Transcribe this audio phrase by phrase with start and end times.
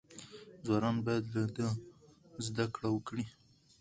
[0.65, 1.67] ځوانان باید له ده
[2.45, 3.25] زده کړه وکړي.